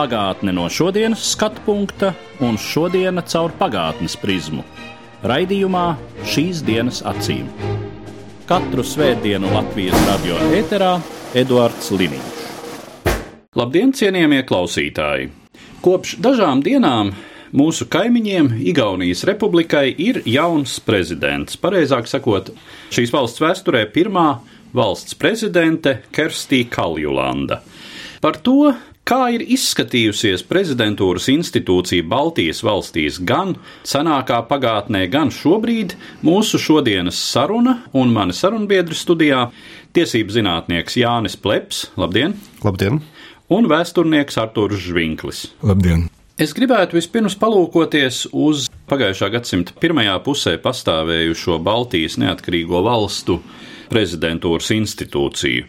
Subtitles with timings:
[0.00, 4.62] Pagātne no šodienas skatu punkta un šodienas caur pagātnes prizmu.
[5.28, 5.82] Raidījumā
[6.24, 7.50] šīs dienas acīm.
[8.48, 10.94] Katru svētdienu Latvijas radio ēterā
[11.36, 12.40] Eduards Liniņš.
[13.60, 15.28] Labdien, cienījamie klausītāji!
[15.84, 17.12] Kopš dažām dienām
[17.52, 21.60] mūsu kaimiņiem, Igaunijas republikai, ir jauns prezidents.
[21.60, 22.48] Pareizāk sakot,
[22.88, 24.30] šīs valsts vēsturē pirmā
[24.72, 27.60] valsts prezidente Kerstī Kaljulanda.
[28.20, 28.72] Par to,
[29.08, 37.80] kā ir izskatījusies prezidentūras institūcija Baltijas valstīs gan senākā pagātnē, gan šobrīd, mūsu šodienas saruna
[37.92, 39.50] un mani sarunbiedri studijā-
[39.96, 42.36] tiesību zinātnieks Jānis Pleps, labdien!
[42.62, 43.02] Labdien!
[43.50, 45.48] Un vēsturnieks Artūrs Žvinklis.
[45.62, 46.08] Labdien!
[46.40, 53.42] Es gribētu vispirms palūkoties uz pagājušā gadsimta pirmajā pusē pastāvējušo Baltijas neatkarīgo valstu
[53.90, 55.66] prezidentūras institūciju.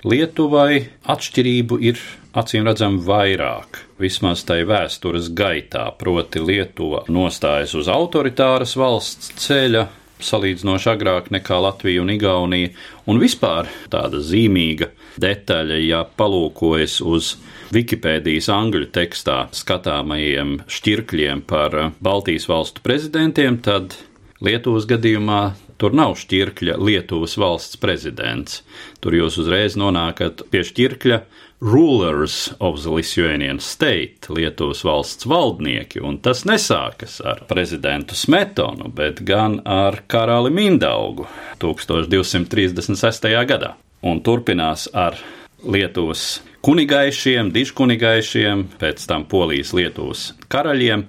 [0.00, 1.98] Lietuvai atšķirību ir
[2.32, 9.84] acīm redzami vairāk, vismaz tai vēstures gaitā, proti Lietuva nostājas uz autoritāras valsts ceļa,
[10.24, 12.72] salīdzinoši agrāk nekā Latvija un Igaunija,
[13.12, 14.88] un vispār tāda zīmīga
[15.20, 17.34] detaļa, ja palūkojas uz
[17.74, 23.98] Wikipēdijas angļu tekstā skatāmajiem šķirkļiem par Baltijas valstu prezidentiem, tad
[24.40, 25.42] Lietuvas gadījumā
[25.80, 28.60] tur nav šķirkļa Lietuvas valsts prezidents.
[29.00, 31.22] Tur jūs uzreiz nonākat pie šķirkļa
[31.60, 39.20] Rulers of the Lithuanian State, Lietuvas valsts valdnieki, un tas nesākas ar prezidentu Smetonu, bet
[39.28, 41.28] gan ar karali Mindaugu
[41.60, 43.28] 1236.
[43.44, 45.20] gadā, un turpinās ar
[45.60, 51.04] Lietuvas kunigaišiem, dižkunigaišiem, pēc tam Polijas Lietuvas karaļiem.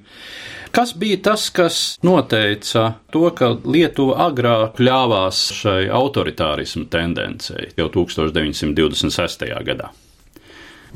[0.72, 9.50] Kas bija tas, kas noteica to, ka Lietuva agrāk ļāvās šai autoritārismu tendencei jau 1926.
[9.68, 9.92] gadā?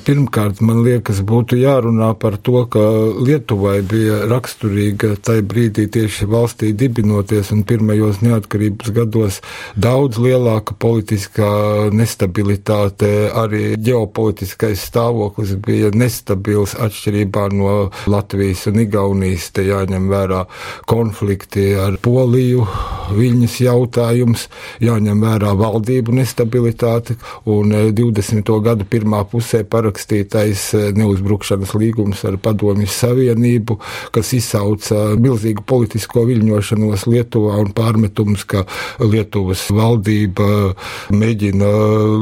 [0.03, 2.81] Pirmkārt, man liekas, būtu jārunā par to, ka
[3.16, 9.38] Lietuvai bija raksturīga tajā brīdī tieši valstī dibinoties un pirmajos neatkarības gados
[9.79, 11.47] daudz lielāka politiskā
[11.95, 17.77] nestabilitāte, arī ģeopolitiskais stāvoklis bija nestabils atšķirībā no
[18.12, 19.47] Latvijas un Igaunijas.
[19.56, 20.44] Te jāņem vērā
[20.91, 22.67] konflikti ar Poliju,
[23.16, 24.47] Viļņas jautājums,
[24.83, 27.16] jāņem vērā valdību nestabilitāte
[27.47, 28.53] un 20.
[28.66, 33.78] gadu pirmā pusē par parakstītais neuzbrukšanas līgums ar Padomju Savienību,
[34.16, 38.66] kas izsauca milzīgu politisko viļņošanos Lietuvā un pārmetumus, ka
[39.00, 40.74] Lietuvas valdība
[41.13, 41.69] mēģina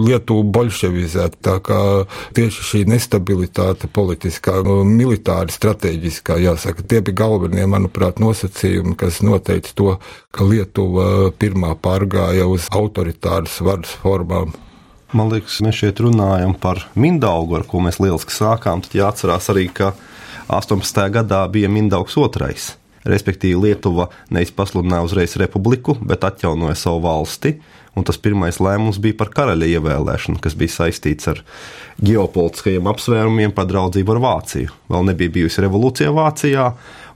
[0.04, 1.40] Lietuvu bolševizēt.
[1.44, 1.80] Tā kā
[2.36, 9.96] tieši šī nestabilitāte politiskā, militāri strateģiskā, jāsaka, tie bija galvenie, manuprāt, nosacījumi, kas noteica to,
[10.36, 14.52] ka Lietuva pirmā pārgāja uz autoritāras varas formām.
[15.14, 18.80] Man liekas, mēs šeit runājam par Mindaugu, ar ko mēs lieliski sākām.
[18.82, 19.92] Tad jāatcerās arī, ka
[20.50, 21.04] 18.
[21.14, 22.72] gadā bija Mindaugs otrais.
[23.06, 27.54] Respektīvi, Lietuva nevis pasludināja uzreiz republiku, bet atjaunoja savu valsti.
[27.94, 31.44] Un tas pirmais lēmums bija par karaļa ievēlēšanu, kas bija saistīts ar
[32.02, 34.74] ģeopolitiskajiem apsvērumiem par draudzību ar Vāciju.
[34.90, 36.72] Vēl nebija bijusi revolūcija Vācijā,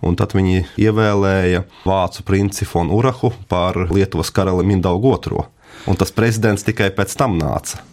[0.05, 5.47] un tad viņi ievēlēja vācu princi von Urahu par Lietuvas karali Mindaugu II
[5.87, 7.83] un tas prezidents tikai pēc tam nāca.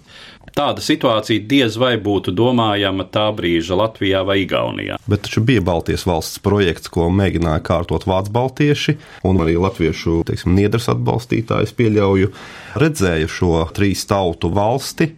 [0.54, 5.00] Tāda situācija diez vai būtu domājama tā brīža Latvijā vai Igaunijā.
[5.10, 8.94] Bet taču bija Baltijas valsts projekts, ko mēģināja kārtot vācu baltieši,
[9.26, 12.30] un arī latviešu teiksim, niedras atbalstītājs pieļauju,
[12.78, 15.10] redzēja šo trīs tautu valsti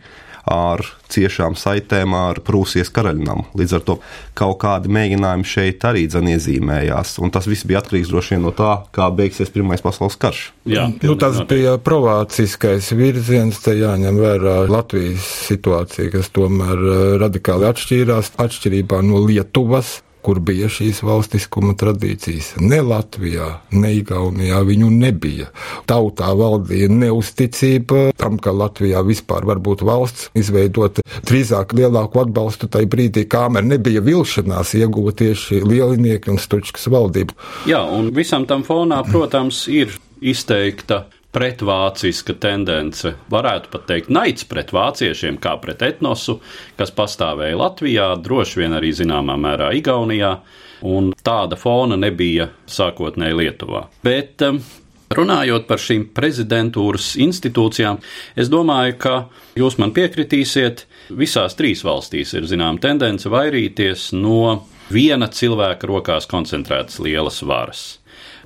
[0.46, 3.44] ar ciešām saitēm ar Prūsijas karaļnam.
[3.58, 3.96] Līdz ar to
[4.38, 8.72] kaut kādi mēģinājumi šeit arī iezīmējās, un tas viss bija atkarīgs droši vien no tā,
[8.94, 10.42] kā beigsies Pirmais pasaules karš.
[10.68, 17.68] Jā, nu, tas bija provāciskais virziens, te jāņem vērā Latvijas situācija, kas tomēr eh, radikāli
[17.70, 22.56] atšķīrās atšķirībā no Lietuvas kur bija šīs valstiskuma tradīcijas.
[22.58, 23.46] Ne Latvijā,
[23.76, 25.50] ne Igaunijā viņu nebija.
[25.86, 32.90] Tautā valdīja neusticība tam, ka Latvijā vispār var būt valsts, izveidot drīzāk lielāku atbalstu tajā
[32.90, 37.36] brīdī, kamēr nebija vilšanās ieguva tieši lielinieki un stučkas valdība.
[37.70, 41.04] Jā, un visam tam fonā, protams, ir izteikta
[41.36, 46.38] pretvāciska tendence, varētu pat teikt, naids pret vāciešiem, kā pret etnosu,
[46.78, 50.38] kas pastāvēja Latvijā, droši vien arī zināmā mērā Igaunijā.
[50.82, 53.86] un tāda fona nebija sākotnēji Lietuvā.
[54.04, 54.58] Bet um,
[55.06, 58.00] Runājot par šīm prezidentūras institūcijām,
[58.34, 59.12] es domāju, ka
[59.54, 60.82] jūs man piekritīsiet,
[61.14, 67.84] visās trīs valstīs ir zināma tendence vairīties no viena cilvēka rokās koncentrētas lielas varas.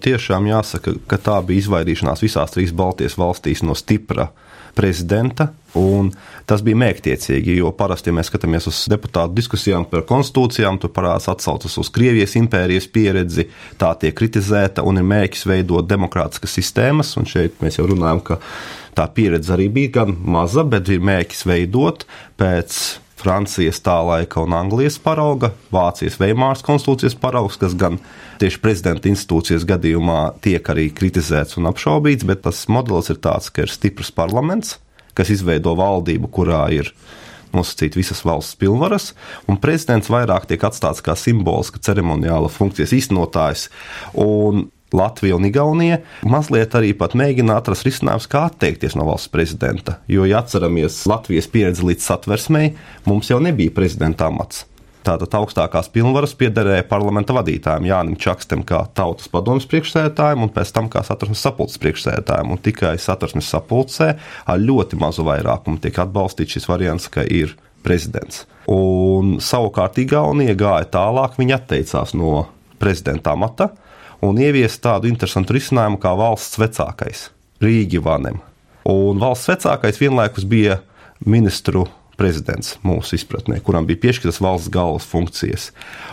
[0.01, 4.31] Tiešām jāsaka, ka tā bija izvairīšanās visās trīs Baltijas valstīs no stipra
[4.75, 5.51] prezidenta.
[6.51, 11.29] Tas bija mērķtiecīgi, jo parasti, ja mēs skatāmies uz deputātu diskusijām par konstitūcijām, tur parādās
[11.31, 13.47] atsaucas uz Krievijas impērijas pieredzi,
[13.79, 17.13] tā tiek kritizēta un ir mērķis veidot demokrātiskas sistēmas.
[17.21, 18.41] Un šeit mēs jau runājam, ka
[18.99, 22.07] tā pieredze arī bija gan maza, bet ir mērķis veidot
[22.41, 22.81] pēc
[23.21, 27.99] Francijas tā laika un Anglijas parauga, Vācijas Veimāras konstitūcijas paraugs, kas gan
[28.41, 33.67] tieši prezidenta institūcijas gadījumā tiek arī kritizēts un apšaubīts, bet tas modelis ir tāds, ka
[33.67, 34.79] ir stiprs parlaments,
[35.17, 36.95] kas izveido valdību, kurā ir
[37.55, 39.13] nosacīt visas valsts pilnvaras,
[39.51, 43.69] un prezidents vairāk tiek atstāts kā simboliska ceremoniāla funkcijas īstenotājs.
[44.23, 50.01] Un Latvija un Igaunija mazliet arī mēģina atrast risinājumus, kā atteikties no valsts prezidenta.
[50.09, 52.75] Jo, ja atceramies Latvijas pieredzi līdz satversmei,
[53.07, 54.67] mums jau nebija prezidenta amats.
[55.01, 60.91] Tātad augstākās pilnvaras piederēja parlamenta vadītājiem, Jānim Čakstam, kā tautas padomjas priekšsēdētājiem, un pēc tam
[60.93, 62.53] kā satversmes sapulces priekšsēdētājiem.
[62.53, 64.11] Un tikai satversmes sapulcē
[64.45, 67.57] ar ļoti mazu vairākumu tiek atbalstīts šis variants, ka ir
[67.87, 68.45] prezidents.
[68.69, 72.45] Un savukārt Igaunija gāja tālāk, viņa atteicās no
[72.81, 73.71] prezidenta amata
[74.25, 77.29] un ieviest tādu interesantu risinājumu kā valsts vecākais,
[77.63, 78.41] Rīgi Vanem.
[78.89, 80.81] Un valsts vecākais vienlaikus bija
[81.27, 81.87] ministru
[82.21, 85.71] prezidents mūsu izpratnē, kuram bija piešķirtas valsts galvas funkcijas.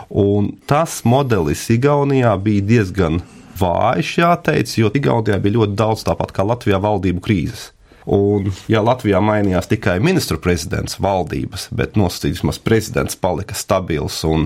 [0.08, 3.22] Un tas modelis Igaunijā bija diezgan
[3.60, 7.72] vājš, jāteic, jo Igaunijā bija ļoti daudz tāpat kā Latvijā valdību krīzes.
[8.08, 14.46] Un, ja Latvijā mainījās tikai ministru prezidents, valdības, bet nosacīts vismaz prezidents palika stabils un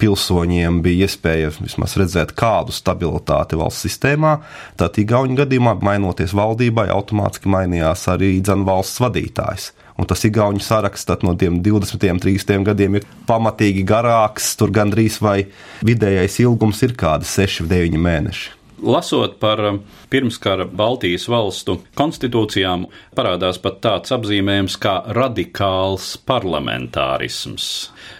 [0.00, 4.38] pilsoņiem bija iespēja vismaz redzēt kādu stabilitāti valsts sistēmā,
[4.80, 9.68] tad Igaunijas gadījumā, mainoties valdībai, automātiski mainījās arī dzan valsts vadītājs.
[10.00, 14.54] Un tas Igaunijas saraksts no tiem 20, 30 gadiem ir pamatīgi garāks.
[14.56, 15.42] Tur gandrīz vai
[15.84, 18.61] vidējais ilgums ir kādi 6, 9 mēneši.
[18.82, 19.78] Lasot par um,
[20.10, 27.68] pirmskara Baltijas valstu konstitūcijām, parādās pat tāds apzīmējums kā radikāls parlamentārisms.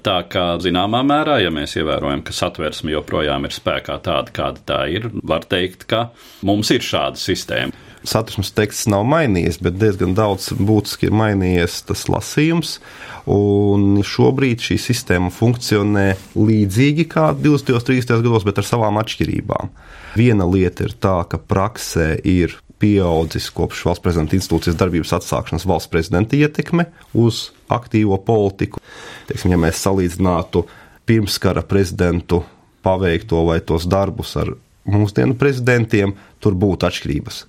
[0.06, 4.80] Tā kā zināmā mērā, ja mēs ievērojam, ka satversme joprojām ir spēkā tāda, kāda tā
[4.94, 6.08] ir, var teikt, ka
[6.46, 7.90] mums ir šāda sistēma.
[8.02, 12.76] Satversmes teksts nav mainījies, bet diezgan daudz būtiski ir mainījies tas lasījums.
[13.30, 17.76] Un šobrīd šī sistēma funkcionē līdzīgi kā 20.
[17.78, 18.16] un 30.
[18.26, 19.70] gados, bet ar savām atšķirībām.
[20.18, 25.90] Viena lieta ir tā, ka praksē ir pieaudzis kopš valsts prezidenta institūcijas darbības atsākšanas valsts
[25.92, 28.82] prezidenta ietekme uz aktīvo politiku.
[29.28, 30.64] Teiksim, ja mēs salīdzinātu
[31.06, 32.42] pirmskara prezidentu
[32.82, 34.56] paveikto vai tos darbus ar
[34.88, 37.44] mūsdienu prezidentiem, tur būtu atšķirības.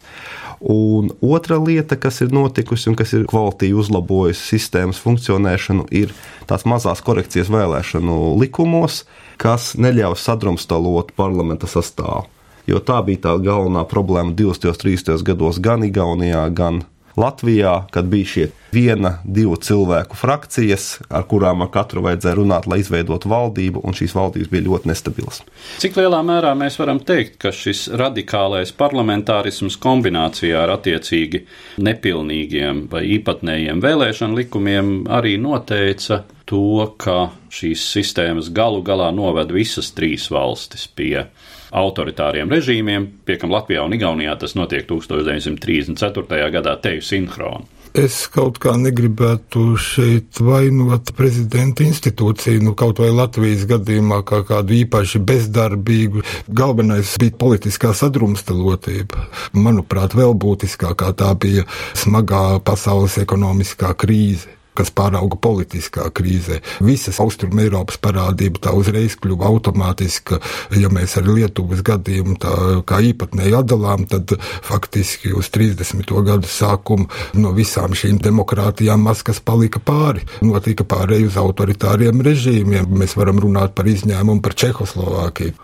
[0.73, 6.13] Un otra lieta, kas ir notikusi un kas ir kvalitīvi uzlabojusi sistēmas funkcionēšanu, ir
[6.47, 9.03] tās mazās korekcijas vēlēšanu likumos,
[9.41, 12.29] kas neļauj sadrumstalot parlamenta sastāvu
[12.67, 14.71] jo tā bija tā galvenā problēma 20.
[14.71, 15.23] un 30.
[15.27, 16.83] gados gan Igaunijā, gan
[17.19, 22.81] Latvijā, kad bija šie viena, divu cilvēku frakcijas, ar kurām ar katru vajadzēja runāt, lai
[22.81, 25.41] izveidotu valdību, un šīs valdības bija ļoti nestabilas.
[25.83, 31.45] Cik lielā mērā mēs varam teikt, ka šis radikālais parlamentārisms kombinācijā ar attiecīgi
[31.83, 39.93] nepilnīgiem vai īpatnējiem vēlēšanu likumiem arī noteica to, ka šīs sistēmas galu galā noved visas
[39.95, 41.27] trīs valstis pie
[41.73, 46.51] autoritāriem režīmiem, pie kam Latvijā un Igaunijā tas notiek 1934.
[46.53, 47.82] gadā teju sinhroni.
[47.93, 54.73] Es kaut kā negribētu šeit vainot prezidenta institūciju, nu kaut vai Latvijas gadījumā kā kādu
[54.79, 56.23] īpaši bezdarbīgu.
[56.49, 59.27] Galvenais bija politiskā sadrumstalotība.
[59.53, 66.59] Manuprāt, vēl būtiskākā tā bija smagā pasaules ekonomiskā krīze kas pārauga politiskā krīzē.
[66.83, 70.39] Visas Austrum Eiropas parādība tā uzreiz kļuva automātiska.
[70.79, 72.55] Ja mēs ar Lietuvas gadījumu tā
[72.89, 76.13] kā īpatnēji atdalām, tad faktiski uz 30.
[76.27, 80.25] gadu sākumu no visām šīm demokrātijām maz kas palika pāri.
[80.45, 82.89] Notika pārēj uz autoritāriem režīmiem.
[83.03, 85.62] Mēs varam runāt par izņēmumu par Čehoslovākiju.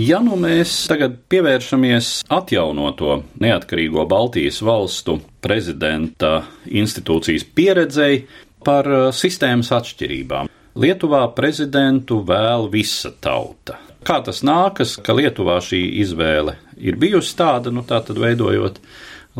[0.00, 8.22] Ja nu mēs tagad pievēršamies atjaunoto neatkarīgo Baltijas valstu prezidenta institūcijas pieredzei
[8.64, 10.48] par uh, sistēmas atšķirībām.
[10.80, 13.76] Lietuvā prezidentu vēl visa tauta.
[14.08, 18.80] Kā tas nākas, ka Lietuvā šī izvēle ir bijusi tāda, nu tā tad veidojot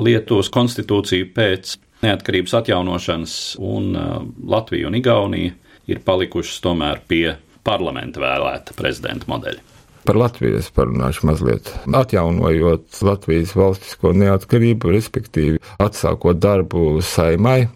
[0.04, 4.14] Lietuvas konstitūciju pēc neatkarības atjaunošanas, un uh,
[4.52, 5.56] Latvija un Igaunija
[5.88, 9.71] ir palikušas tomēr pie parlamenta vēlēta prezidenta modeļa.
[10.02, 11.68] Par Latvijas parunāšu mazliet.
[11.86, 17.68] Atjaunojot Latvijas valstisko neatkarību, respektīvi atsākot darbu saimai,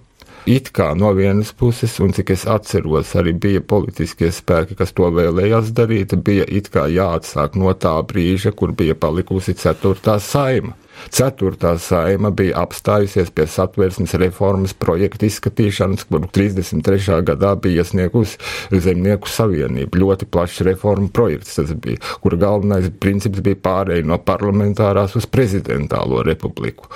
[0.47, 5.11] it kā no vienas puses, un cik es atceros, arī bija politiskie spēki, kas to
[5.15, 10.75] vēlējās darīt, bija it kā jāatsāk no tā brīža, kur bija palikusi ceturtā saima.
[11.13, 17.21] Ceturtā saima bija apstājusies pie satversmes reformas projekta izskatīšanas, kuru 33.
[17.27, 18.39] gadā bija iesniegusi
[18.71, 19.99] Zemnieku savienība.
[20.01, 26.23] Ļoti plašs reformu projekts tas bija, kura galvenais princips bija pārēj no parlamentārās uz prezidentālo
[26.27, 26.91] republiku.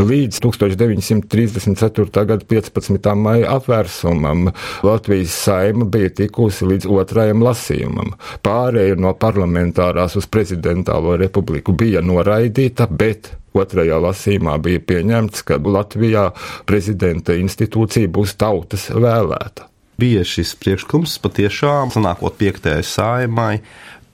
[0.00, 2.26] Līdz 1934.
[2.32, 3.14] gada 15.
[3.20, 4.50] maija apvērsumam
[4.86, 8.14] Latvijas saima bija tikusi līdz otrajam lasījumam.
[8.46, 16.28] Pārēja no parlamentārās uz prezidentālo republiku bija noraidīta, bet otrajā lasīmā bija pieņemts, ka Latvijā
[16.68, 19.70] prezidenta institūcija būs tautas vēlēta.
[19.96, 23.54] Bija šis priekšlikums patiešām, sanākot piektajai saimai,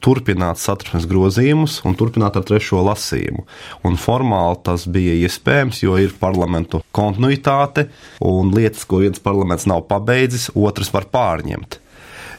[0.03, 3.45] turpināt satversmes grozījumus un turpināt ar trešo lasījumu.
[3.87, 7.89] Un formāli tas bija iespējams, jo ir parlamentu kontinuitāte
[8.23, 11.82] un lietas, ko viens parlaments nav pabeidzis, otrs var pārņemt.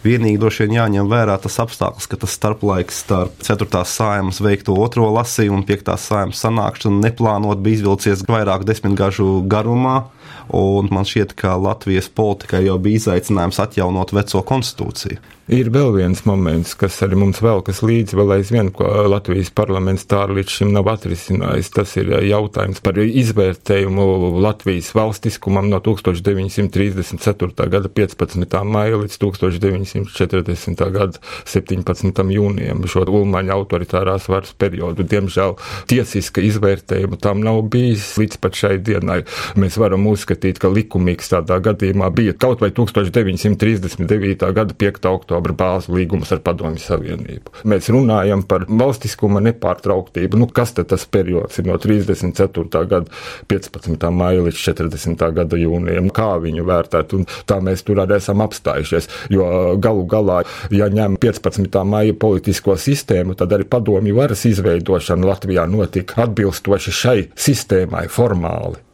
[0.03, 3.83] Vienīgi droši vien jāņem vērā tas apstākļus, ka tas starplaiks starp 4.
[3.87, 5.93] sājumas veikto otro lasījumu un 5.
[6.03, 10.09] sājumas sanākšanu neplānot bija izvilcies vairāk desmitgažu garumā.
[10.51, 15.23] Man šķiet, ka Latvijas politikai jau bija izaicinājums atjaunot veco konstitūciju.
[15.51, 20.21] Ir vēl viens moments, kas arī mums velkas līdzi, vēl aizvien, ko Latvijas parlaments tā
[20.29, 21.67] līdz šim nav atrisinājis.
[21.75, 27.67] Tas ir jautājums par izvērtējumu Latvijas valstiskumam no 1934.
[27.73, 28.55] gada 15.
[28.63, 30.85] maija līdz 1940.
[30.95, 32.23] gada 17.
[32.37, 35.03] jūnijam, šo Ulmaņa autoritārās varas periodu.
[35.03, 35.57] Diemžēl
[35.91, 39.27] tiesiska izvērtējuma tam nav bijis līdz pat šai dienai.
[39.59, 44.47] Mēs varam uzskatīt, ka likumīgs tādā gadījumā bija kaut vai 1939.
[44.55, 45.11] gada 5.
[45.11, 47.53] oktobra oktobra bāzu līgumus ar Padomju Savienību.
[47.69, 50.39] Mēs runājam par valstiskuma nepārtrauktību.
[50.39, 52.83] Nu, kas tad tas periods ir no 34.
[52.89, 53.09] gada
[53.49, 54.09] 15.
[54.13, 55.25] maija līdz 40.
[55.33, 56.11] gada jūnijam?
[56.13, 57.17] Kā viņu vērtēt?
[57.17, 59.09] Un tā mēs tur arī esam apstājušies.
[59.33, 61.81] Jo galu galā, ja ņem 15.
[61.87, 68.92] maija politisko sistēmu, tad arī padomju varas izveidošana Latvijā notika atbilstoši šai sistēmai formāli.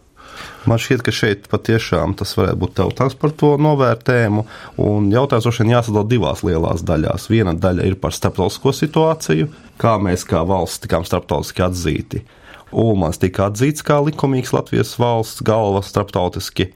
[0.70, 4.44] Man šķiet, ka šeit patiešām tas varētu būt jautājums par to novērtējumu.
[4.86, 7.26] Un jautājums droši vien jāsadala divās lielās daļās.
[7.32, 9.48] Viena daļa ir par starptautisko situāciju,
[9.82, 12.22] kā mēs kā valsts tikām starptautiski atzīti.
[12.70, 16.68] Ulmans tika atzīts kā likumīgs Latvijas valsts galva starptautiski,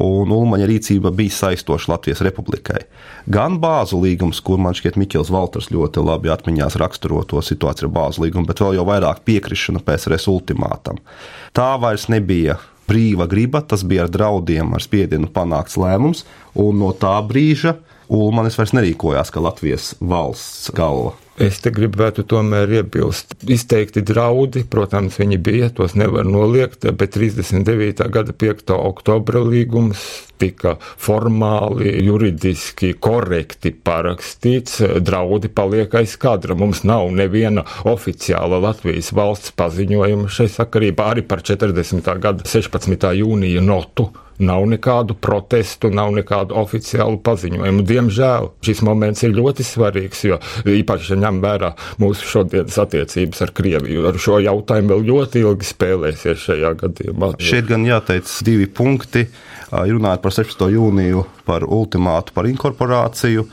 [0.00, 2.86] un Ulmaņa rīcība bija saistoša Latvijas republikai.
[3.28, 7.96] Gan bāzu līgums, kur man šķiet Mikls Valters ļoti labi atmiņās raksturo to situāciju ar
[8.00, 11.04] bāzu līgumu, bet vēl jau vairāk piekrišana PSRS ultimātam.
[11.52, 12.56] Tā vairs nebija
[12.92, 16.26] brīva griba, tas bija ar draudiem, ar spiedienu panākts lēmums,
[16.60, 17.78] un no tā brīža
[18.12, 21.14] Ulmanis vairs nerīkojās kā Latvijas valsts galva.
[21.40, 23.38] Es te gribētu tomēr iebilst.
[23.48, 28.04] Izteikti draudi, protams, viņi bija, tos nevar noliegt, bet 39.
[28.12, 28.74] gada 5.
[28.76, 30.02] oktobra līgums
[30.42, 34.82] tika formāli, juridiski korekti parakstīts.
[35.00, 36.56] Draudi paliek aiz kadra.
[36.58, 42.12] Mums nav neviena oficiāla Latvijas valsts paziņojuma šai sakarībā arī par 40.
[42.20, 43.08] gada 16.
[43.22, 44.10] jūnija notu
[44.42, 47.84] Nav nekādu protestu, nav nekādu oficiālu paziņojumu.
[47.86, 50.38] Diemžēl šis moments ir ļoti svarīgs, jo
[50.72, 51.72] īpaši ņem vērā
[52.02, 54.06] mūsu šodienas attiecības ar Krieviju.
[54.08, 57.34] Ar šo jautājumu vēl ļoti ilgi spēlēsies šajā gadījumā.
[57.42, 59.26] Šeit gan jāteic divi punkti.
[59.72, 60.66] Runājot par 16.
[60.74, 63.46] jūniju, par ultimātu par inkorporāciju,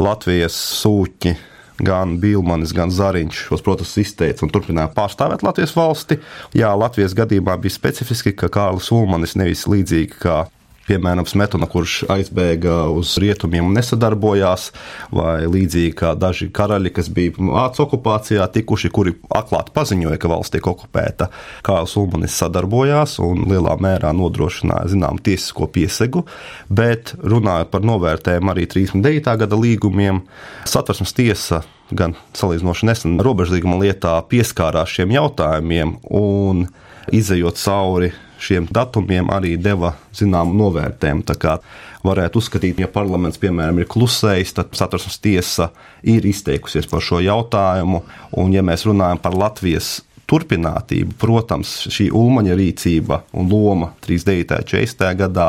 [0.00, 1.49] Latvijas sūtņi
[1.86, 6.20] gan Bilmanis, gan Zariņš šos protestus izteica un turpināja pārstāvēt Latvijas valsti.
[6.56, 10.42] Jā, Latvijas gadījumā bija specifiski, ka Kārlis Ulmanis nevis līdzīgi kā
[10.90, 14.70] piemēram, Smetona, kurš aizbēga uz rietumiem un nesadarbojās,
[15.14, 20.54] vai līdzīgi kā daži karaļi, kas bija Vācu okupācijā tikuši, kuri atklāti paziņoja, ka valsts
[20.54, 21.30] tiek okupēta.
[21.66, 26.24] Kārls Ulmanis sadarbojās un lielā mērā nodrošināja zinām tiesisko piesegu,
[26.68, 29.36] bet runājot par novērtējumu arī 39.
[29.44, 30.24] gada līgumiem,
[30.68, 36.66] satversmes tiesa gan salīdzinoši nesen robežlīguma lietā pieskārās šiem jautājumiem un
[37.14, 41.24] izējot cauri šiem datumiem arī deva zināmu novērtējumu.
[41.28, 41.56] Tā kā
[42.04, 45.70] varētu uzskatīt, ja parlaments, piemēram, ir klusējis, tad satversmes tiesa
[46.02, 48.02] ir izteikusies par šo jautājumu.
[48.40, 49.98] Un, ja mēs runājam par Latvijas
[50.30, 54.60] turpinātību, protams, šī ulmaņa rīcība un loma 39.
[54.60, 55.08] un 40.
[55.18, 55.48] gadā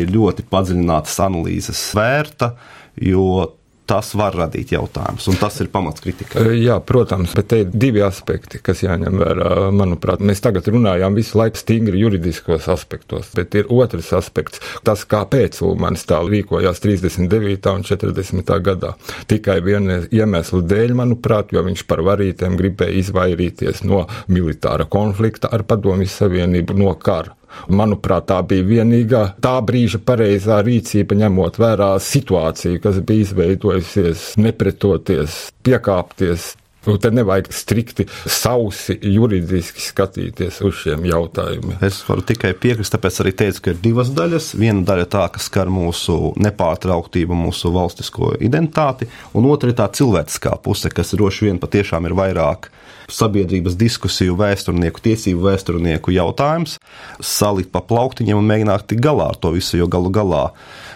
[0.00, 2.54] ir ļoti padziļinātas analīzes vērta,
[2.98, 3.52] jo
[3.86, 6.44] tas var radīt jautājumus, un tas ir pamats kritikai.
[6.58, 9.50] Jā, protams, bet te ir divi aspekti, kas jāņem vērā.
[9.76, 15.60] Manuprāt, mēs tagad runājām visu laiku stingri juridiskos aspektos, bet ir otrs aspekts, tas, kāpēc
[15.66, 17.74] Ulmanis tā rīkojās 39.
[17.74, 18.56] un 40.
[18.64, 18.94] gadā.
[19.30, 25.66] Tikai viena iemesla dēļ, manuprāt, jo viņš par varītēm gribēja izvairīties no militāra konflikta ar
[25.68, 27.36] Padomju Savienību, no kara.
[27.68, 35.40] Manuprāt, tā bija vienīgā tā brīža pareizā rīcība, ņemot vērā situāciju, kas bija izveidojusies, nepretoties,
[35.64, 36.54] piekāpties.
[36.84, 41.78] Nu, te nevajag strikti sausi juridiski skatīties uz šiem jautājumiem.
[41.86, 44.50] Es varu tikai piekrist, tāpēc arī teicu, ka ir divas daļas.
[44.60, 50.58] Viena daļa tā, kas skar mūsu nepārtrauktību, mūsu valstisko identitāti, un otra ir tā cilvēciskā
[50.64, 52.68] puse, kas droši vien patiešām ir vairāk
[53.12, 56.78] sabiedrības diskusiju vēsturnieku, tiesību vēsturnieku jautājums,
[57.20, 60.44] salikt pa plauktiņiem un mēģināt tikt galā ar to visu, jo galu galā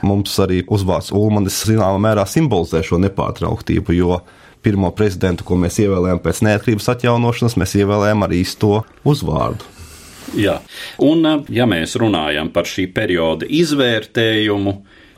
[0.07, 4.21] mums arī uzvārds Ulmanis zināmā mērā simbolizē šo nepārtrauktību, jo
[4.63, 9.75] pirmo prezidentu, ko mēs ievēlējām pēc neatkarības atjaunošanas, mēs ievēlējām arī īsto uzvārdu.
[10.37, 10.59] Jā,
[11.01, 14.75] un ja mēs runājam par šī perioda izvērtējumu,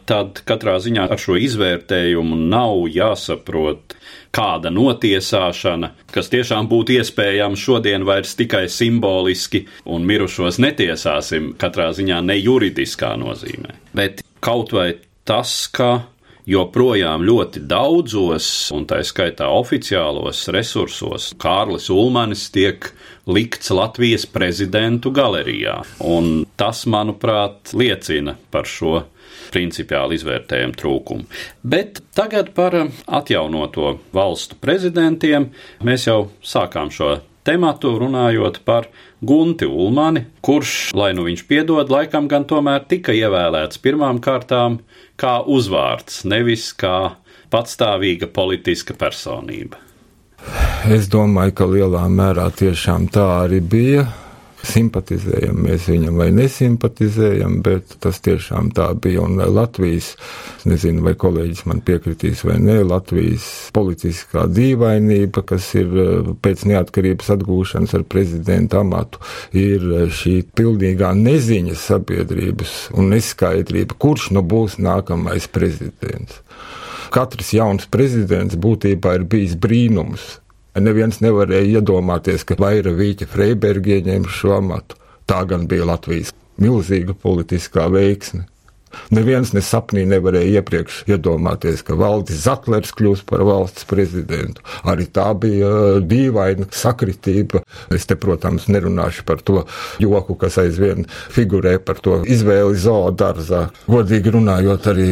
[0.09, 3.97] tad katrā ziņā ar šo izvērtējumu nav jāsaprot
[4.35, 12.23] kāda notiesāšana, kas tiešām būtu iespējama šodien vairs tikai simboliski, un mirušos netiesāsim katrā ziņā
[12.26, 13.75] ne juridiskā nozīmē.
[13.97, 14.92] Bet kaut vai
[15.28, 16.07] tas, ka
[16.50, 22.90] joprojām ļoti daudzos, un tā skaitā oficiālos resursos, Kārlis Ulmanis tiek
[23.30, 25.80] likts Latvijas prezidentu galerijā.
[26.02, 29.04] Un tas, manuprāt, liecina par šo
[29.52, 31.26] principiāli izvērtējumu trūkumu.
[31.62, 32.76] Bet tagad par
[33.07, 35.50] atjaunoto valstu prezidentiem
[35.87, 38.88] mēs jau sākām šo tematu runājot par
[39.21, 44.80] Gunti Ulmani, kurš, lai nu viņš piedod, laikam gan tomēr tika ievēlēts pirmām kārtām
[45.21, 47.16] kā uzvārds, nevis kā
[47.52, 49.80] patstāvīga politiska personība.
[50.88, 54.07] Es domāju, ka lielā mērā tiešām tā arī bija
[54.66, 59.24] simpatizējam mēs viņam vai nesimpatizējam, bet tas tiešām tā bija.
[59.24, 60.14] Un Latvijas,
[60.68, 67.32] nezinu, vai kolēģis man piekritīs vai nē, Latvijas politiskā dīvainība, kas ir eh, pēc neatkarības
[67.36, 69.22] atgūšanas ar prezidenta amatu,
[69.56, 76.42] ir eh, šī pilnīgā neziņa sabiedrības un neskaidrība, kurš nu būs nākamais prezidents.
[77.10, 80.36] Katrs jauns prezidents būtībā ir bijis brīnums
[80.80, 84.97] Neviens nevarēja iedomāties, ka Vaira Vīķa Freiberga ieņems šo amatu.
[85.28, 88.47] Tā gan bija Latvijas milzīga politiskā veiksme.
[89.14, 94.64] Neviens ne sapnī nevarēja iepriekš iedomāties, ka Valdis Zatlers kļūs par valsts prezidentu.
[94.88, 97.62] Arī tā bija uh, dīvaina sakritība.
[97.94, 99.64] Es te, protams, nerunāšu par to
[100.02, 103.66] joku, kas aizvien figurē par to izvēli zoodarzā.
[103.90, 105.08] Godīgi runājot, arī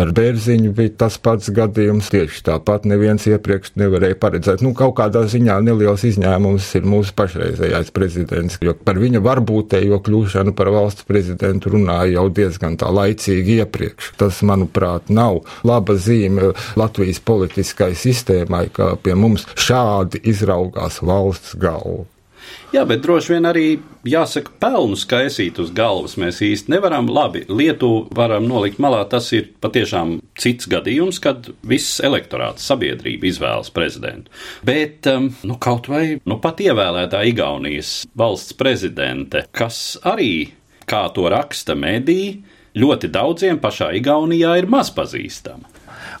[0.00, 2.10] ar bērziņu bija tas pats gadījums.
[2.10, 4.64] Tieši tāpat neviens iepriekš nevarēja paredzēt.
[4.64, 10.56] Nu, kaut kādā ziņā neliels izņēmums ir mūsu pašreizējais prezidents, jo par viņa varbūtējo kļūšanu
[10.56, 14.14] par valsts prezidentu runāja jau diezgan tā laika laicīgi iepriekš.
[14.20, 22.06] Tas, manuprāt, nav laba zīme Latvijas politiskai sistēmai, ka pie mums šādi izraugās valsts galva.
[22.70, 23.64] Jā, bet droši vien arī
[24.06, 27.08] jāsaka, pelnu skaisīt uz galvas mēs īsti nevaram.
[27.10, 29.02] Labi, Lietuvu varam nolikt malā.
[29.10, 34.30] Tas ir patiešām cits gadījums, kad viss elektorāts sabiedrība izvēlas prezidentu.
[34.66, 40.52] Bet um, nu, kaut vai nu, pat ievēlētā Igaunijas valsts prezidente, kas arī,
[40.90, 42.38] kā to raksta mediji,
[42.76, 45.66] ļoti daudziem pašā Igaunijā ir maz pazīstama.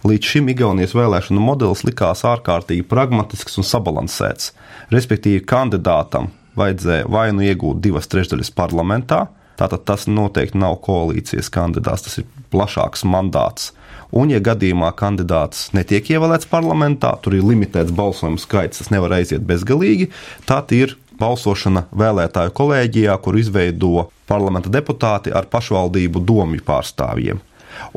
[0.06, 4.54] Līdz šim Igaunijas vēlēšanu modelis likās ārkārtīgi pragmatisks un sabalansēts.
[4.92, 9.26] Respektīvi, kandidātam vajadzēja vai nu iegūt divas trešdaļas parlamentā,
[9.60, 13.74] tātad tas noteikti nav koalīcijas kandidāts, tas ir plašāks mandāts.
[14.10, 19.44] Un, ja gadījumā kandidāts netiek ievēlēts parlamentā, tur ir limitēts balsojumu skaits, tas nevar aiziet
[19.46, 20.08] bezgalīgi,
[20.48, 27.42] tad ir balsošana vēlētāju kolēģijā, kur izveido parlamenta deputāti ar pašvaldību domju pārstāvjiem.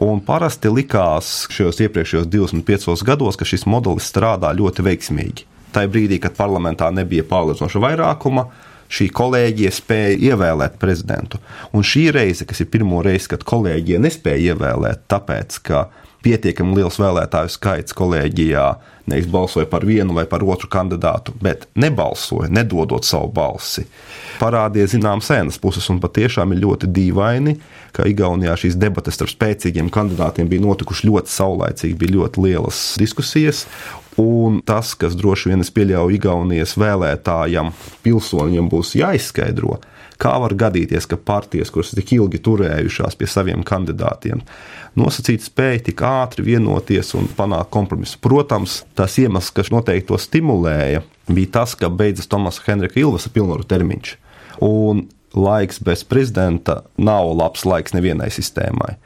[0.04, 5.48] Un parasti likās šajos iepriekšējos 25 gados, ka šis modelis strādā ļoti veiksmīgi.
[5.74, 8.46] Tā brīdī, kad parlamentā nebija pārliecinoša vairākuma,
[8.94, 11.40] šī kolēģija spēja ievēlēt prezidentu.
[11.74, 15.88] Un šī reize, kas ir pirmo reizi, kad kolēģija nespēja ievēlēt, tāpēc, ka
[16.24, 18.68] pietiekami liels vēlētāju skaits kolēģijā
[19.06, 23.86] nevis balsoja par vienu vai par otru kandidātu, bet nebalsoja, nedodot savu balsi.
[24.40, 27.58] Parādīja zināmas ēnas puses, un patiešām ir ļoti dīvaini,
[27.96, 33.66] ka Igaunijā šīs debates starp spēcīgiem kandidātiem bija notikušas ļoti saulaicīgi, bija ļoti lielas diskusijas.
[34.22, 37.74] Un tas, kas droši vien es pieļauju Igaunijas vēlētājam,
[38.06, 39.80] pilsoņiem būs jāizskaidro,
[40.22, 44.44] Kā var gadīties, ka partijas, kuras tik ilgi turējušās pie saviem kandidātiem,
[45.00, 48.20] nosacīt spēju tik ātri vienoties un panākt kompromisu?
[48.24, 53.68] Protams, tas iemesls, kas noteikti to stimulēja, bija tas, ka beidzas Tomasa Henrika Ilvasa pilnvaru
[53.68, 54.16] termiņš.
[54.64, 58.98] Un laiks bez prezidenta nav labs laiks nevienai sistēmai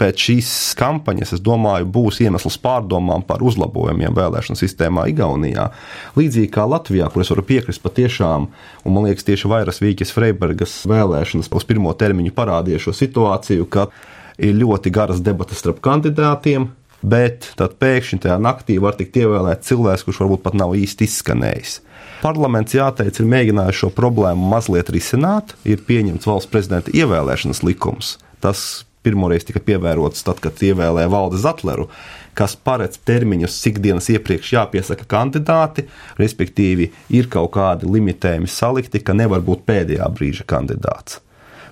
[0.00, 5.68] pēc šīs kampaņas, es domāju, būs iemesls pārdomām par uzlabojumiem vēlēšanu sistēmā Igaunijā.
[6.18, 8.48] Līdzīgi kā Latvijā, kur es varu piekrist patiešām,
[8.84, 13.88] un man liekas, tieši Vairas Vīķis Freibergas vēlēšanas uz pirmo termiņu parādīja šo situāciju, ka
[14.38, 16.70] ir ļoti garas debatas starp kandidātiem,
[17.04, 21.78] bet tad pēkšņi tajā naktī var tikt ievēlēts cilvēks, kurš varbūt pat nav īsti izskanējis.
[22.24, 25.52] Parlaments, jāteic, ir mēģinājis šo problēmu mazliet risināt.
[25.68, 28.14] Ir pieņemts valsts prezidenta ievēlēšanas likums.
[28.40, 31.88] Tas pirmoreiz tika pievērots tad, kad ievēlēja valdes Zatleru,
[32.38, 35.86] kas paredz termiņus, cik dienas iepriekš jāpiesaka kandidāti,
[36.20, 41.20] respektīvi ir kaut kādi limitējumi salikti, ka nevar būt pēdējā brīža kandidāts.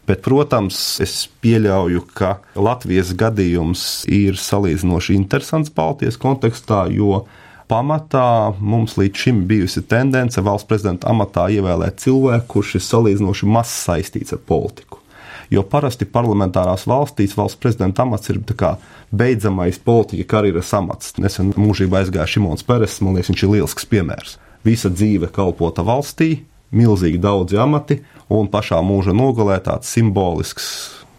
[0.06, 7.22] Bet, protams, es pieļauju, ka Latvijas gadījums ir salīdzinoši interesants Baltijas kontekstā, jo
[7.70, 13.70] pamatā mums līdz šim bijusi tendence valsts prezidenta amatā ievēlēt cilvēku, kurš ir salīdzinoši maz
[13.84, 15.01] saistīts ar politiku
[15.52, 18.40] jo parasti parlamentārās valstīs valsts prezidenta amats ir
[19.12, 21.12] beidzamais politiķa karjeras amats.
[21.20, 24.38] Nesen mūžībā aizgāja Šimons Peres, man liekas, viņš ir lielisks piemērs.
[24.64, 28.00] Visa dzīve kalpota valstī, milzīgi daudzi amati,
[28.32, 30.72] un pašā mūža nogalē tāds simbolisks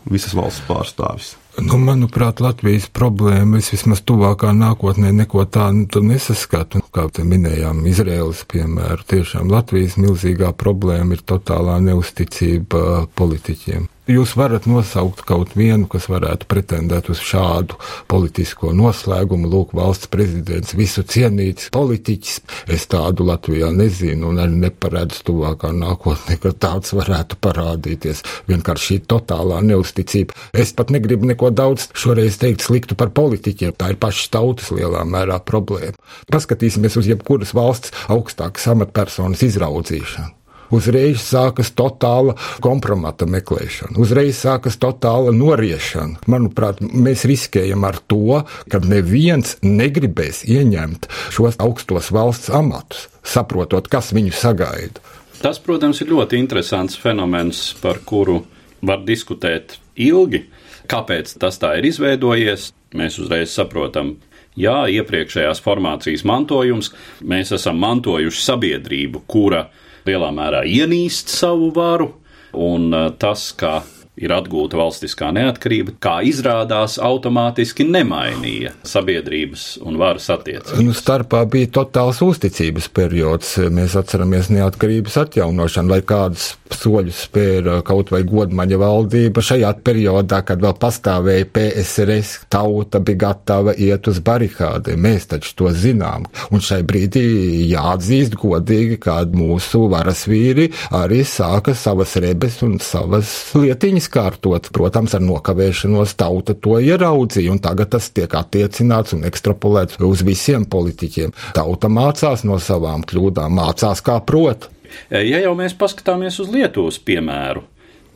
[0.10, 1.36] visas valsts pārstāvis.
[1.62, 6.82] Nu, manuprāt, Latvijas problēma es vismaz tuvākā nākotnē neko tādu nesaskatu.
[6.94, 13.86] Kā te minējām, Izraēlas piemēru, tiešām Latvijas milzīgā problēma ir totālā neusticība politiķiem.
[14.04, 17.78] Jūs varat nosaukt kaut vienu, kas varētu pretendēt uz šādu
[18.12, 19.48] politisko noslēgumu.
[19.48, 22.42] Lūk, valsts prezidents, visu cienīts politiķis.
[22.76, 28.26] Es tādu Latvijā nezinu un arī neparedzu tuvākā nākotnē, ka tāds varētu parādīties.
[28.52, 30.36] Vienkārši šī totālā neusticība.
[30.52, 33.76] Es pat negribu neko daudz šoreiz teikt sliktu par politiķiem.
[33.76, 35.98] Tā ir pašas tautas lielā mērā problēma.
[36.32, 45.34] Paskatīsimies uz jebkuras valsts augstākas amatpersonas izraudzīšanu uzreiz sākas totāla kompromata meklēšana, uzreiz sākas totāla
[45.36, 46.24] noriešana.
[46.32, 54.14] Manuprāt, mēs riskējam ar to, ka neviens negribēs ieņemt šos augstos valsts amatus, saprotot, kas
[54.16, 55.04] viņu sagaida.
[55.44, 58.42] Tas, protams, ir ļoti interesants fenomens, par kuru
[58.84, 60.46] var diskutēt ilgi.
[60.90, 62.72] Kāpēc tas tā ir izveidojies?
[62.98, 64.18] Mēs uzreiz saprotam,
[64.60, 66.92] jā, iepriekšējās formācijas mantojums,
[67.26, 69.68] mēs esam mantojuši sabiedrību, kura
[70.08, 72.12] lielā mērā ienīst savu varu,
[72.54, 73.80] un uh, tas, ka
[74.20, 80.82] ir atgūta valstiskā neatkarība, kā izrādās, automātiski nemainīja sabiedrības un varas attiecības.
[80.86, 83.56] Nu, starpā bija totāls uzticības periods.
[83.74, 89.44] Mēs atceramies neatkarības atjaunošanu, lai kādus soļus spēra kaut vai godmaņa valdība.
[89.46, 95.02] Šajā periodā, kad vēl pastāvēja PSRS, tauta bija gatava iet uz barikādiem.
[95.04, 96.28] Mēs taču to zinām.
[96.54, 97.26] Un šai brīdī
[97.72, 104.70] jāatzīst godīgi, ka mūsu varas vīri arī sāka savas rebes un savas lietiņas kārtot.
[104.76, 110.66] Protams, ar nokavēšanos tauta to ieraudzīja, un tagad tas tiek attiecināts un ekstrapolēts uz visiem
[110.70, 111.34] politiķiem.
[111.58, 114.70] Tauta mācās no savām kļūdām, mācās kā prot.
[115.10, 117.64] Ja jau mēs paskatāmies uz Lietuvas piemēru,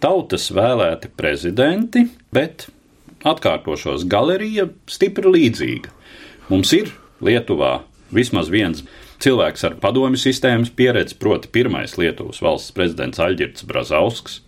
[0.03, 2.67] tautas vēlēti prezidenti, bet
[3.27, 5.93] atkārtošos galerija stipri līdzīga.
[6.51, 7.79] Mums ir Lietuvā
[8.13, 8.83] vismaz viens
[9.23, 14.41] cilvēks ar padomju sistēmas pieredzi, proti, pirmais Lietuvas valsts prezidents Aļģirds Brazausks,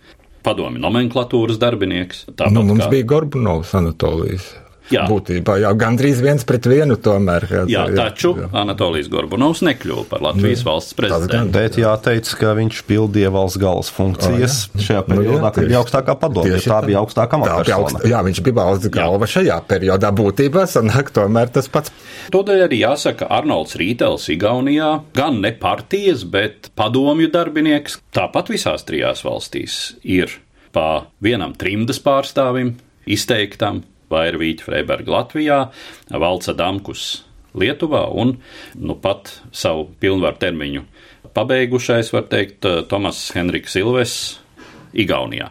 [0.45, 2.25] padomju nomenklatūras darbinieks.
[2.51, 2.89] Nu, mums kā...
[2.93, 4.51] bija Gorbunovs Anatolijas.
[4.89, 5.03] Jā.
[5.09, 7.45] Būtībā jau gandrīz viens pret vienu tomēr.
[7.69, 8.47] Jā, taču jā.
[8.61, 10.67] Anatolijas Gorbunovs nekļuva par Latvijas jā.
[10.69, 11.53] valsts prezidentu.
[11.53, 16.15] Bet jāteic, ka viņš pildīja valsts galvas funkcijas o, šajā periodā, nu, kad bija augstākā
[16.21, 16.57] padome.
[16.65, 18.03] Tā, bija augstākā amatpersona.
[18.09, 19.33] Jā, viņš bija valsts galva jā.
[19.37, 20.11] šajā periodā.
[20.19, 21.93] Būtībā sanāk tomēr tas pats.
[22.33, 27.99] Tādēļ arī jāsaka, Arnolds Rītels Igaunijā gan ne partijas, bet padomju darbinieks.
[28.15, 30.33] Tāpat visās trijās valstīs ir
[30.73, 32.75] pa vienam trimdas pārstāvim
[33.09, 35.59] izteiktam Vairvīķa Freiberga Latvijā,
[36.09, 37.23] Valca Damkus
[37.57, 38.35] Lietuvā un
[38.77, 40.85] nu pat savu pilnvaru termiņu
[41.33, 44.15] pabeigušais, var teikt, Tomas Henriks Silves
[44.93, 45.49] Igaunijā.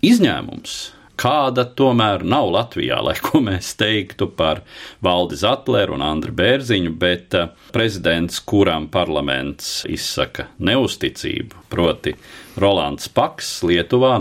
[0.00, 0.76] Izņēmums,
[1.20, 4.62] kāda tomēr nav Latvijā, lai ko mēs teiktu par
[5.04, 12.16] Valdi Zatleru un Andru Bērziņu, bet eh, prezidents, kuram parlaments izsaka neusticību, proti
[12.60, 14.18] Rolands Paks Lietuvā,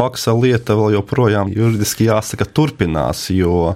[0.00, 3.74] Paksa lieta vēl joprojām juridiski jāsaka turpinās, jo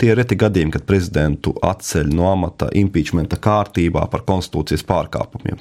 [0.00, 5.60] tie ir reti gadījumi, kad prezidentu atceļ no amata impeachmenta kārtībā par konstitūcijas pārkāpumiem.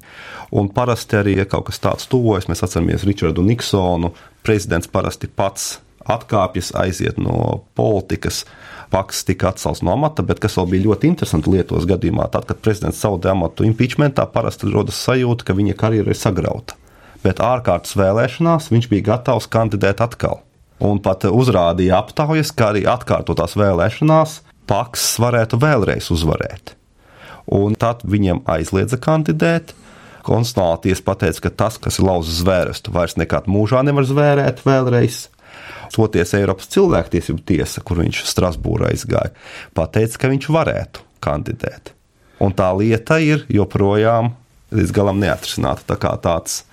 [0.55, 4.13] Un parasti arī, ja kaut kas tāds tuvojas, mēs atceramies Richardu Niksonu,
[4.47, 8.45] prezidents parasti pats atkāpjas, aiziet no politikas.
[8.95, 12.63] Paks tika atcelts no amata, bet kas vēl bija ļoti interesanti lietos gadījumā, tad, kad
[12.63, 16.79] prezidents zaudē amatu impeachmentā, parasti rodas sajūta, ka viņa karjera ir sagrauta.
[17.25, 20.43] Bet ārkārtas vēlēšanās viņš bija gatavs kandidēt atkal.
[20.83, 26.73] Un pat uzrādīja aptaujas, ka arī atkārtotās vēlēšanās Paks varētu vēlreiz uzvarēt.
[27.53, 29.75] Un tad viņiem aizliedza kandidēt.
[30.25, 35.27] Konstitucionālā tiesa pateica, ka tas, kas ir lauzis zvērestu, vairs nekad mūžā nevar zvērēt vēlreiz.
[35.93, 39.35] Toties Eiropas cilvēktiesību tiesa, kur viņš Strasbūrā izgāja,
[39.77, 41.93] pateica, ka viņš varētu kandidēt.
[42.41, 44.33] Un tā lieta ir joprojām
[44.73, 45.85] līdz galam neatrisināta.
[45.93, 46.63] Tā kā tāds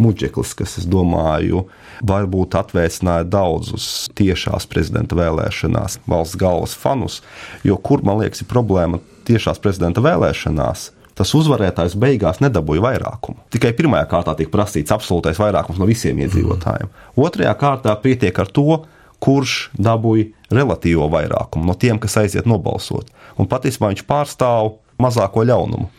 [0.00, 1.66] muģeklis, kas, es domāju,
[2.06, 7.20] varbūt atvēsināja daudzus tiešās prezidenta vēlēšanās, valsts galvas fanus,
[7.66, 13.42] jo kur, man liekas, ir problēma tiešās prezidenta vēlēšanās tas uzvarētājs beigās nedabūja vairākumu.
[13.52, 16.88] Tikai pirmajā kārtā tiek prasīts absolūtais vairākums no visiem iedzīvotājiem.
[17.20, 18.78] Otrajā kārtā pietiek ar to,
[19.20, 23.10] kurš dabūja relatīvo vairākumu no tiem, kas aiziet nobalsot.
[23.36, 25.90] Un patiesībā viņš pārstāv mazāko ļaunumu.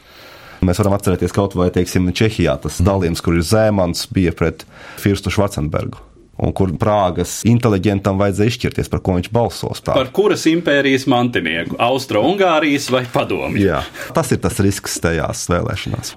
[0.61, 4.67] Mēs varam atcerēties kaut vai, teiksim, Čehijā tas dalījums, kur ir Zēmans bija pret
[5.01, 5.97] Firstu Švarcenbergu
[6.41, 9.81] un kur Prāgas inteliģentam vajadzēja izšķirties, par ko viņš balsos.
[9.83, 9.97] Prāga.
[9.99, 11.77] Par kuras impērijas mantinieku?
[11.81, 13.61] Austro-Ungārijas vai Padomju?
[13.61, 13.81] Jā,
[14.15, 16.15] tas ir tas risks tajās vēlēšanās.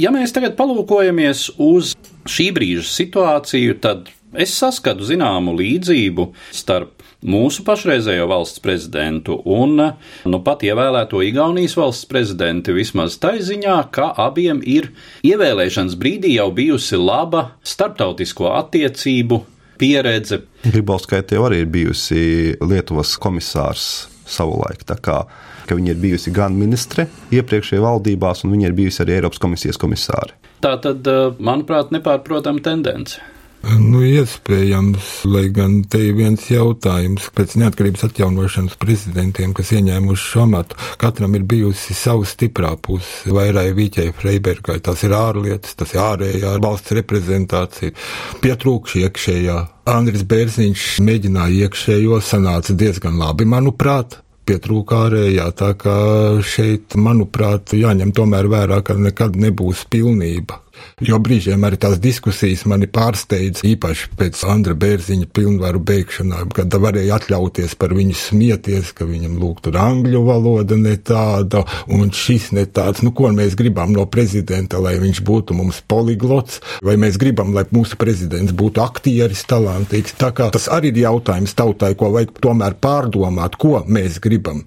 [0.00, 1.94] Ja mēs tagad palūkojamies uz
[2.30, 10.40] šī brīža situāciju, tad es saskatu zināmu līdzību starp mūsu pašreizējo valsts prezidentu un nu
[10.44, 14.90] pat ievēlēto Igaunijas valsts prezidentu vismaz tai ziņā, ka abiem ir
[15.26, 19.42] ievēlēšanas brīdī jau bijusi laba starptautisko attiecību
[19.80, 20.42] pieredze.
[20.64, 23.86] Gribauskaitē jau arī ir bijusi Lietuvas komisārs
[24.30, 24.84] savulaik.
[24.88, 25.22] Tā kā
[25.70, 30.34] viņa ir bijusi gan ministre iepriekšējā valdībās, un viņa ir bijusi arī Eiropas komisijas komisāre.
[30.60, 33.20] Tā tad, eh, manuprāt, nepārprotama tendence.
[33.60, 40.46] Nu, iespējams, lai gan te ir viens jautājums pēc neatkarības atjaunošanas prezidentiem, kas ieņēmuši šo
[40.46, 40.78] amatu.
[41.00, 43.28] Katram ir bijusi sava stiprā puse.
[43.28, 47.92] Vairāk Vīķai Freibergai tas ir ārlietas, tas ir ārējā valsts reprezentācija.
[48.40, 49.58] Pietrūkš iekšējā.
[49.92, 55.50] Andris Bērziņš mēģināja iekšējo, sanāca diezgan labi, manuprāt pietrūka ārējā.
[55.60, 55.98] Tā kā
[56.46, 60.62] šeit, manuprāt, jāņem tomēr vērā, ka nekad nebūs pilnība.
[61.04, 67.16] Jo brīžiem arī tās diskusijas mani pārsteidz, īpaši pēc Andra Bērziņa pilnvaru beigšanā, kad varēja
[67.20, 72.66] atļauties par viņu smieties, ka viņam lūk, tur angļu valoda ne tāda un šis ne
[72.68, 73.04] tāds.
[73.06, 77.64] Nu, ko mēs gribam no prezidenta, lai viņš būtu mums poliglots, vai mēs gribam, lai
[77.72, 80.18] mūsu prezidents būtu aktieris, talantīgs.
[80.20, 84.64] Tā kā tas arī ir jautājums tautai, ko vajag tomēr pārdomāt, ko mēs gribam.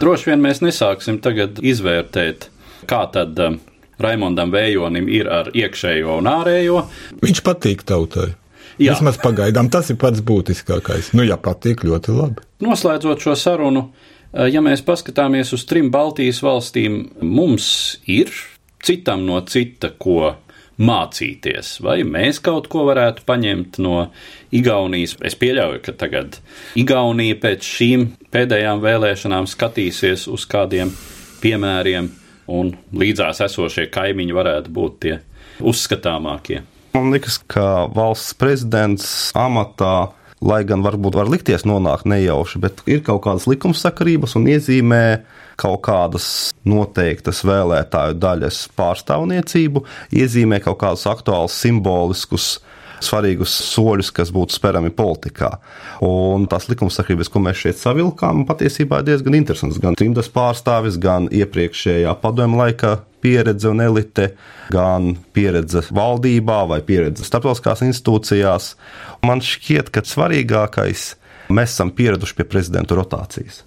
[0.00, 2.48] Droši vien mēs nesāksim tagad izvērtēt,
[2.90, 3.60] kā tad um,
[4.02, 6.80] Raimondam Vējonim ir ar iekšējo un ārējo.
[7.22, 8.32] Viņš patīk tautai.
[8.78, 8.96] Jā.
[8.96, 11.12] Vismaz pagaidām tas ir pats būtiskākais.
[11.14, 12.42] Nu, ja patīk, ļoti labi.
[12.64, 13.84] Noslēdzot šo sarunu,
[14.32, 18.32] eh, ja mēs paskatāmies uz trim Baltijas valstīm, mums ir
[18.82, 20.34] citam no cita, ko
[20.74, 24.08] mācīties, vai mēs kaut ko varētu paņemt no
[24.54, 25.14] Igaunijas.
[25.22, 26.40] Es pieļauju, ka tagad
[26.74, 30.90] Igaunija pēc šīm pēdējām vēlēšanām skatīsies uz kādiem
[31.44, 32.10] piemēriem
[32.50, 35.14] un līdzās esošie kaimiņi varētu būt tie
[35.64, 36.62] uzskatāmākie.
[36.94, 40.12] Man liekas, ka valsts prezidents amatā,
[40.44, 45.04] lai gan varbūt var likties nonākt nejauši, bet ir kaut kādas likumsakarības un iezīmē
[45.60, 46.26] kaut kādas
[46.66, 52.48] noteiktas vēlētāju daļas pārstāvniecību, iezīmē kaut kādus aktuālus simboliskus
[53.04, 55.50] svarīgus soļus, kas būtu sperami politikā.
[56.04, 59.80] Un tās likumsakrības, ko mēs šeit savilkām, patiesībā ir diezgan interesants.
[59.82, 64.30] Gan trimdas pārstāvis, gan iepriekšējā padomju laika pieredze un elite,
[64.74, 68.72] gan pieredze valdībā vai pieredze starptautiskās institūcijās.
[69.24, 71.12] Man šķiet, ka svarīgākais
[71.54, 73.62] mēs esam pieraduši pie prezidentu rotācijas.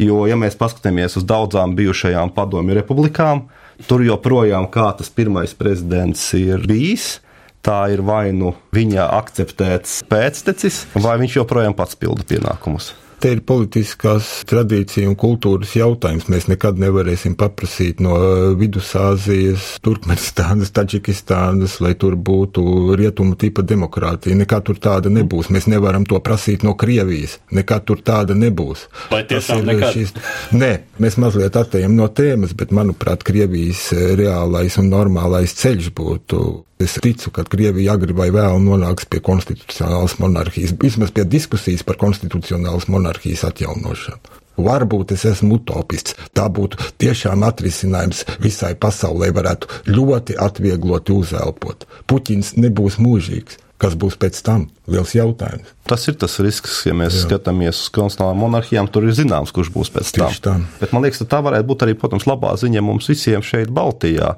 [0.00, 3.44] Jo, ja mēs paskatāmies uz daudzām bijušajām padomju republikām,
[3.88, 7.18] tur joprojām kā tas pirmais prezidents ir bijis,
[7.62, 12.92] tā ir vai nu viņa akceptēts pēctecis, vai viņš joprojām pats pilda pienākumus.
[13.22, 16.24] Te ir politiskās tradīcija un kultūras jautājums.
[16.32, 18.16] Mēs nekad nevarēsim paprasīt no
[18.58, 24.34] Vidusāzijas, Turkmenistānas, Taģikistānas, lai tur būtu rietumu tipa demokrātija.
[24.40, 25.52] Nekā tur tāda nebūs.
[25.54, 27.36] Mēs nevaram to prasīt no Krievijas.
[27.54, 28.88] Nekā tur tāda nebūs.
[29.14, 29.94] Vai tiešām nekad?
[29.94, 30.16] Šis...
[30.58, 36.42] Nē, mēs mazliet attējam no tēmas, bet manuprāt, Krievijas reālais un normālais ceļš būtu
[36.82, 42.00] Es ticu, ka Krievija agri vai vēl nonāks pie konstitucionālas monarhijas, vismaz pie diskusijas par
[42.00, 44.40] konstitucionālas monarhijas atjaunošanu.
[44.62, 46.16] Varbūt es esmu utopists.
[46.36, 51.86] Tā būtu tiešām atrisinājums visai pasaulē, varētu ļoti atviegloti uzelpot.
[52.10, 53.60] Puķins nebūs mūžīgs.
[53.82, 54.68] Kas būs pēc tam?
[54.86, 55.72] Liels jautājums.
[55.90, 57.24] Tas ir tas risks, ja mēs Jā.
[57.24, 58.86] skatāmies uz konstitucionālām monarhijām.
[58.92, 60.36] Tur ir zināms, kurš būs pēc tam.
[60.44, 60.54] Tā.
[60.78, 64.36] Bet man liekas, tā varētu būt arī, protams, labā ziņa mums visiem šeit, Baltijā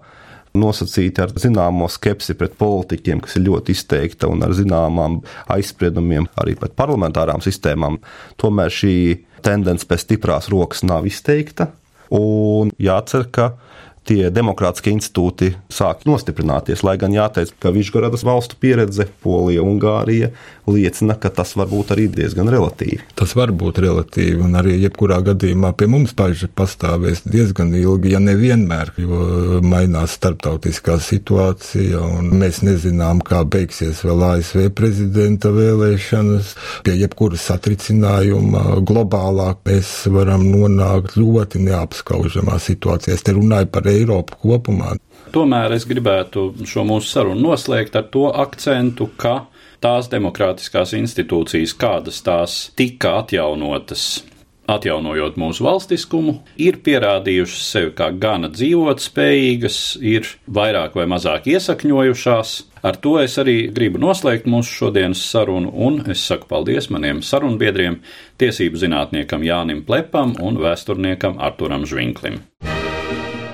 [0.54, 6.54] nosacīti ar zināmo skepsi pret politiķiem, kas ir ļoti izteikta un ar zināmām aizspriedumiem arī
[6.58, 7.98] pret parlamentārām sistēmām.
[8.40, 8.94] Tomēr šī
[9.44, 11.72] tendence pēc stiprās rokas nav izteikta.
[12.14, 13.54] Un jācer, ka
[14.08, 16.84] tie demokrātiskie institūti sāk nostiprināties.
[16.86, 20.30] Lai gan jāteic, ka Višgorodas valstu pieredze, Polija, Ungārija
[20.68, 23.00] liecina, ka tas var būt arī diezgan relatīvi.
[23.18, 28.20] Tas var būt relatīvi, un arī jebkurā gadījumā pie mums paši pastāvēs diezgan ilgi, ja
[28.22, 36.54] nevienmēr, jo mainās starptautiskā situācija, un mēs nezinām, kā beigsies vēl ASV prezidenta vēlēšanas.
[36.84, 43.16] Pie jebkuras satricinājuma globālāk mēs varam nonākt ļoti neapskaužamā situācijā.
[43.16, 44.94] Es te runāju par Eiropu kopumā.
[45.34, 49.46] Tomēr es gribētu šo mūsu sarunu noslēgt ar to akcentu, ka
[49.82, 54.22] tās demokrātiskās institūcijas, kādas tās tika atjaunotas
[54.70, 62.54] atjaunojot mūsu valstiskumu, ir pierādījušas sevi kā gana dzīvot spējīgas, ir vairāk vai mazāk iesakņojušās.
[62.84, 68.00] Ar to es arī gribu noslēgt mūsu šodienas sarunu, un es saku paldies maniem sarunbiedriem,
[68.40, 72.42] tiesību zinātniekam Jānim Plepam un vēsturniekam Arturam Žvinklim.